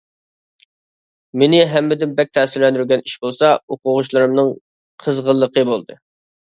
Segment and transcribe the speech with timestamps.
[1.41, 4.53] مېنى ھەممىدىن بەك تەسىرلەندۈرگەن ئىش بولسا، ئوقۇغۇچىلىرىمنىڭ
[5.07, 6.03] قىزغىنلىقى بولدى.